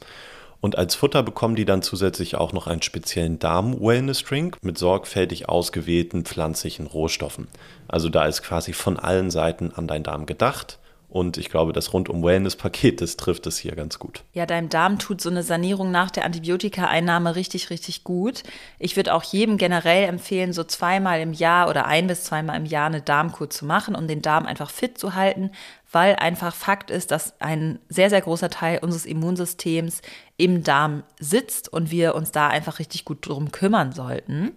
Und 0.60 0.78
als 0.78 0.94
Futter 0.94 1.24
bekommen 1.24 1.56
die 1.56 1.64
dann 1.64 1.82
zusätzlich 1.82 2.36
auch 2.36 2.52
noch 2.52 2.68
einen 2.68 2.82
speziellen 2.82 3.40
Darm-Wellness-Drink 3.40 4.58
mit 4.62 4.78
sorgfältig 4.78 5.48
ausgewählten 5.48 6.26
pflanzlichen 6.26 6.86
Rohstoffen. 6.86 7.48
Also 7.88 8.10
da 8.10 8.26
ist 8.26 8.44
quasi 8.44 8.74
von 8.74 9.00
allen 9.00 9.32
Seiten 9.32 9.72
an 9.74 9.88
dein 9.88 10.04
Darm 10.04 10.26
gedacht. 10.26 10.80
Und 11.16 11.38
ich 11.38 11.50
glaube, 11.50 11.72
das 11.72 11.94
Rundum-Wellness-Paket, 11.94 13.00
das 13.00 13.16
trifft 13.16 13.48
es 13.48 13.58
hier 13.58 13.74
ganz 13.74 14.00
gut. 14.00 14.26
Ja, 14.34 14.46
deinem 14.46 14.68
Darm 14.68 15.00
tut 15.00 15.22
so 15.22 15.30
eine 15.30 15.44
Sanierung 15.44 15.90
nach 15.90 16.12
der 16.12 16.26
Antibiotika-Einnahme 16.26 17.38
richtig, 17.38 17.70
richtig 17.70 18.04
gut. 18.04 18.44
Ich 18.80 18.98
würde 18.98 19.14
auch 19.14 19.24
jedem 19.24 19.56
generell 19.56 20.10
empfehlen, 20.10 20.52
so 20.52 20.66
zweimal 20.66 21.22
im 21.22 21.32
Jahr 21.32 21.70
oder 21.70 21.86
ein 21.86 22.08
bis 22.08 22.26
zweimal 22.26 22.58
im 22.58 22.66
Jahr 22.66 22.88
eine 22.88 23.02
Darmkur 23.02 23.50
zu 23.50 23.66
machen, 23.66 23.96
um 23.96 24.10
den 24.10 24.22
Darm 24.22 24.46
einfach 24.46 24.70
fit 24.70 24.98
zu 24.98 25.16
halten, 25.16 25.52
weil 25.90 26.18
einfach 26.18 26.54
Fakt 26.54 26.92
ist, 26.92 27.12
dass 27.12 27.40
ein 27.40 27.80
sehr, 27.88 28.10
sehr 28.10 28.20
großer 28.20 28.50
Teil 28.50 28.80
unseres 28.80 29.06
Immunsystems 29.06 30.02
im 30.38 30.64
Darm 30.64 31.04
sitzt 31.20 31.72
und 31.72 31.92
wir 31.92 32.16
uns 32.16 32.32
da 32.32 32.48
einfach 32.48 32.80
richtig 32.80 33.06
gut 33.06 33.28
drum 33.28 33.52
kümmern 33.52 33.92
sollten. 33.94 34.54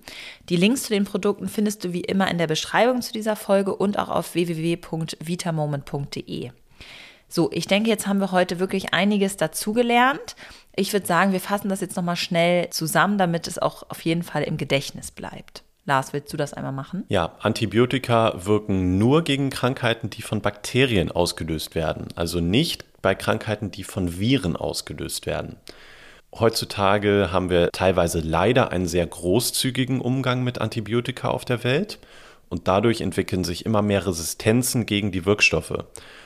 Die 0.48 0.56
Links 0.56 0.84
zu 0.84 0.88
den 0.90 1.04
Produkten 1.04 1.48
findest 1.48 1.84
du 1.84 1.92
wie 1.92 2.00
immer 2.00 2.30
in 2.30 2.38
der 2.38 2.46
Beschreibung 2.48 3.02
zu 3.02 3.12
dieser 3.12 3.36
Folge 3.36 3.76
und 3.76 3.98
auch 3.98 4.08
auf 4.08 4.32
www.vitamoment.de. 4.34 6.50
So, 7.28 7.50
ich 7.52 7.66
denke, 7.66 7.90
jetzt 7.90 8.06
haben 8.06 8.20
wir 8.20 8.32
heute 8.32 8.58
wirklich 8.58 8.94
einiges 8.94 9.36
dazugelernt. 9.36 10.34
Ich 10.74 10.94
würde 10.94 11.06
sagen, 11.06 11.32
wir 11.32 11.40
fassen 11.40 11.68
das 11.68 11.82
jetzt 11.82 11.96
nochmal 11.96 12.16
schnell 12.16 12.70
zusammen, 12.70 13.18
damit 13.18 13.46
es 13.46 13.58
auch 13.58 13.82
auf 13.90 14.00
jeden 14.00 14.22
Fall 14.22 14.44
im 14.44 14.56
Gedächtnis 14.56 15.10
bleibt. 15.10 15.62
Lars, 15.88 16.12
willst 16.12 16.32
du 16.32 16.36
das 16.36 16.52
einmal 16.52 16.72
machen? 16.72 17.04
Ja, 17.08 17.32
Antibiotika 17.40 18.34
wirken 18.44 18.98
nur 18.98 19.24
gegen 19.24 19.48
Krankheiten, 19.48 20.10
die 20.10 20.20
von 20.20 20.42
Bakterien 20.42 21.10
ausgelöst 21.10 21.74
werden, 21.74 22.08
also 22.14 22.40
nicht 22.40 22.84
bei 23.00 23.14
Krankheiten, 23.14 23.70
die 23.70 23.84
von 23.84 24.20
Viren 24.20 24.54
ausgelöst 24.54 25.24
werden. 25.24 25.56
Heutzutage 26.38 27.30
haben 27.32 27.48
wir 27.48 27.70
teilweise 27.72 28.20
leider 28.20 28.70
einen 28.70 28.86
sehr 28.86 29.06
großzügigen 29.06 30.02
Umgang 30.02 30.44
mit 30.44 30.60
Antibiotika 30.60 31.30
auf 31.30 31.46
der 31.46 31.64
Welt 31.64 31.98
und 32.50 32.68
dadurch 32.68 33.00
entwickeln 33.00 33.42
sich 33.42 33.64
immer 33.64 33.80
mehr 33.80 34.06
Resistenzen 34.06 34.84
gegen 34.84 35.10
die 35.10 35.24
Wirkstoffe. 35.24 35.84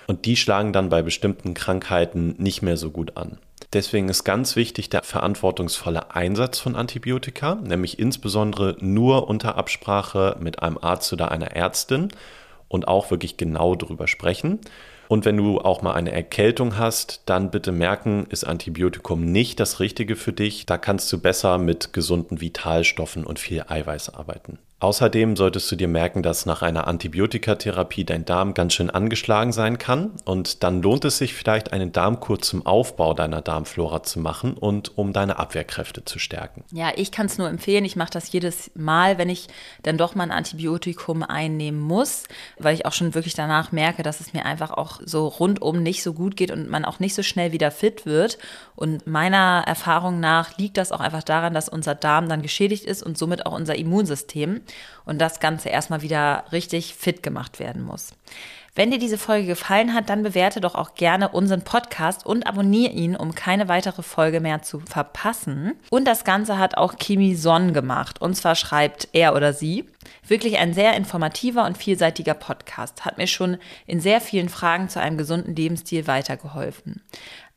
Und 0.08 0.24
die 0.24 0.36
schlagen 0.36 0.72
dann 0.72 0.88
bei 0.88 1.02
bestimmten 1.02 1.54
Krankheiten 1.54 2.34
nicht 2.38 2.62
mehr 2.62 2.76
so 2.76 2.90
gut 2.90 3.16
an. 3.16 3.38
Deswegen 3.72 4.10
ist 4.10 4.24
ganz 4.24 4.54
wichtig 4.54 4.90
der 4.90 5.02
verantwortungsvolle 5.02 6.14
Einsatz 6.14 6.58
von 6.58 6.76
Antibiotika, 6.76 7.54
nämlich 7.54 7.98
insbesondere 7.98 8.76
nur 8.80 9.28
unter 9.28 9.56
Absprache 9.56 10.36
mit 10.40 10.62
einem 10.62 10.76
Arzt 10.76 11.10
oder 11.12 11.30
einer 11.30 11.52
Ärztin 11.52 12.08
und 12.68 12.86
auch 12.86 13.10
wirklich 13.10 13.38
genau 13.38 13.74
darüber 13.74 14.08
sprechen. 14.08 14.60
Und 15.08 15.24
wenn 15.24 15.36
du 15.36 15.60
auch 15.60 15.82
mal 15.82 15.92
eine 15.92 16.12
Erkältung 16.12 16.78
hast, 16.78 17.22
dann 17.26 17.50
bitte 17.50 17.72
merken, 17.72 18.26
ist 18.30 18.44
Antibiotikum 18.44 19.24
nicht 19.30 19.60
das 19.60 19.80
Richtige 19.80 20.16
für 20.16 20.32
dich. 20.32 20.64
Da 20.66 20.78
kannst 20.78 21.12
du 21.12 21.18
besser 21.20 21.58
mit 21.58 21.92
gesunden 21.92 22.40
Vitalstoffen 22.40 23.24
und 23.24 23.38
viel 23.38 23.64
Eiweiß 23.68 24.14
arbeiten. 24.14 24.58
Außerdem 24.82 25.36
solltest 25.36 25.70
du 25.70 25.76
dir 25.76 25.86
merken, 25.86 26.24
dass 26.24 26.44
nach 26.44 26.60
einer 26.60 26.88
Antibiotikatherapie 26.88 28.04
dein 28.04 28.24
Darm 28.24 28.52
ganz 28.52 28.74
schön 28.74 28.90
angeschlagen 28.90 29.52
sein 29.52 29.78
kann 29.78 30.10
und 30.24 30.64
dann 30.64 30.82
lohnt 30.82 31.04
es 31.04 31.18
sich 31.18 31.34
vielleicht 31.34 31.72
eine 31.72 31.86
Darmkur 31.86 32.40
zum 32.40 32.66
Aufbau 32.66 33.14
deiner 33.14 33.42
Darmflora 33.42 34.02
zu 34.02 34.18
machen 34.18 34.54
und 34.54 34.98
um 34.98 35.12
deine 35.12 35.38
Abwehrkräfte 35.38 36.04
zu 36.04 36.18
stärken. 36.18 36.64
Ja, 36.72 36.90
ich 36.96 37.12
kann 37.12 37.26
es 37.26 37.38
nur 37.38 37.48
empfehlen. 37.48 37.84
Ich 37.84 37.94
mache 37.94 38.10
das 38.10 38.32
jedes 38.32 38.72
Mal, 38.74 39.18
wenn 39.18 39.28
ich 39.28 39.46
dann 39.84 39.98
doch 39.98 40.16
mal 40.16 40.24
ein 40.24 40.32
Antibiotikum 40.32 41.22
einnehmen 41.22 41.78
muss, 41.78 42.24
weil 42.58 42.74
ich 42.74 42.84
auch 42.84 42.92
schon 42.92 43.14
wirklich 43.14 43.34
danach 43.34 43.70
merke, 43.70 44.02
dass 44.02 44.18
es 44.18 44.32
mir 44.32 44.44
einfach 44.44 44.72
auch 44.72 45.00
so 45.04 45.28
rundum 45.28 45.84
nicht 45.84 46.02
so 46.02 46.12
gut 46.12 46.36
geht 46.36 46.50
und 46.50 46.68
man 46.68 46.84
auch 46.84 46.98
nicht 46.98 47.14
so 47.14 47.22
schnell 47.22 47.52
wieder 47.52 47.70
fit 47.70 48.04
wird. 48.04 48.36
Und 48.74 49.06
meiner 49.06 49.62
Erfahrung 49.64 50.18
nach 50.18 50.58
liegt 50.58 50.76
das 50.76 50.90
auch 50.90 50.98
einfach 50.98 51.22
daran, 51.22 51.54
dass 51.54 51.68
unser 51.68 51.94
Darm 51.94 52.28
dann 52.28 52.42
geschädigt 52.42 52.84
ist 52.84 53.04
und 53.04 53.16
somit 53.16 53.46
auch 53.46 53.52
unser 53.52 53.76
Immunsystem 53.76 54.60
und 55.04 55.20
das 55.20 55.40
Ganze 55.40 55.68
erstmal 55.68 56.02
wieder 56.02 56.44
richtig 56.52 56.94
fit 56.94 57.22
gemacht 57.22 57.58
werden 57.58 57.82
muss. 57.82 58.12
Wenn 58.74 58.90
dir 58.90 58.98
diese 58.98 59.18
Folge 59.18 59.48
gefallen 59.48 59.92
hat, 59.92 60.08
dann 60.08 60.22
bewerte 60.22 60.62
doch 60.62 60.74
auch 60.74 60.94
gerne 60.94 61.28
unseren 61.28 61.60
Podcast 61.60 62.24
und 62.24 62.46
abonniere 62.46 62.92
ihn, 62.92 63.14
um 63.14 63.34
keine 63.34 63.68
weitere 63.68 64.02
Folge 64.02 64.40
mehr 64.40 64.62
zu 64.62 64.80
verpassen. 64.80 65.74
Und 65.90 66.06
das 66.06 66.24
Ganze 66.24 66.58
hat 66.58 66.78
auch 66.78 66.96
Kimi 66.96 67.34
Son 67.34 67.74
gemacht. 67.74 68.22
Und 68.22 68.34
zwar 68.34 68.54
schreibt 68.54 69.08
er 69.12 69.34
oder 69.34 69.52
sie. 69.52 69.84
Wirklich 70.26 70.56
ein 70.56 70.72
sehr 70.72 70.96
informativer 70.96 71.66
und 71.66 71.76
vielseitiger 71.76 72.32
Podcast. 72.32 73.04
Hat 73.04 73.18
mir 73.18 73.26
schon 73.26 73.58
in 73.86 74.00
sehr 74.00 74.22
vielen 74.22 74.48
Fragen 74.48 74.88
zu 74.88 75.02
einem 75.02 75.18
gesunden 75.18 75.54
Lebensstil 75.54 76.06
weitergeholfen. 76.06 77.02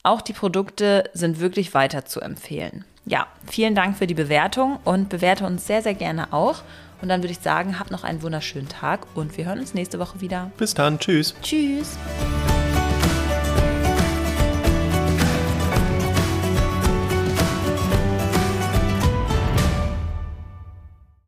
Auch 0.04 0.20
die 0.20 0.34
Produkte 0.34 1.10
sind 1.14 1.40
wirklich 1.40 1.74
weiter 1.74 2.04
zu 2.04 2.20
empfehlen. 2.20 2.84
Ja, 3.06 3.28
vielen 3.50 3.74
Dank 3.74 3.98
für 3.98 4.08
die 4.08 4.14
Bewertung 4.16 4.80
und 4.84 5.08
bewerte 5.08 5.46
uns 5.46 5.66
sehr, 5.66 5.82
sehr 5.82 5.94
gerne 5.94 6.34
auch. 6.34 6.62
Und 7.02 7.10
dann 7.10 7.22
würde 7.22 7.32
ich 7.32 7.40
sagen, 7.40 7.80
habt 7.80 7.92
noch 7.92 8.04
einen 8.04 8.22
wunderschönen 8.22 8.70
Tag 8.70 9.06
und 9.16 9.38
wir 9.38 9.46
hören 9.46 9.60
uns 9.60 9.74
nächste 9.74 10.00
Woche 10.00 10.22
wieder. 10.22 10.52
Bis 10.58 10.74
dann, 10.74 11.00
tschüss. 11.00 11.36
Tschüss. 11.42 11.98